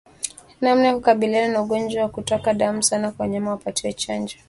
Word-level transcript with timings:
Namna 0.61 0.87
ya 0.87 0.93
kukabiliana 0.95 1.53
na 1.53 1.61
ugonjwa 1.61 2.03
wa 2.03 2.09
kutoka 2.09 2.53
damu 2.53 2.83
sana 2.83 3.13
wanyama 3.17 3.51
wapatiwe 3.51 3.93
chanjo 3.93 4.35